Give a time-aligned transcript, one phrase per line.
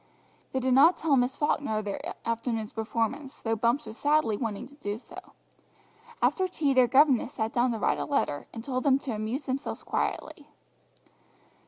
[0.51, 4.67] They did not tell Miss Falkner of their afternoon's performance, though Bumps was sadly wanting
[4.69, 5.33] to do so.
[6.23, 9.45] After tea their governess sat down to write a letter, and told them to amuse
[9.45, 10.47] themselves quietly.